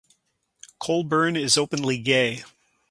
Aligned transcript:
Colburn 0.79 1.35
is 1.35 1.59
openly 1.59 1.99
gay. 1.99 2.43